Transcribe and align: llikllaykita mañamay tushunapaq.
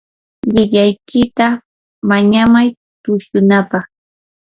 llikllaykita 0.53 1.47
mañamay 2.09 2.67
tushunapaq. 3.03 3.85